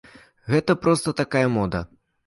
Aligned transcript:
Гэта 0.53 0.77
проста 0.87 1.15
такая 1.23 1.47
мода. 1.61 1.87